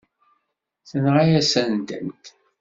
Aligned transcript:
Tenɣa-yasent-tent. 0.89 2.25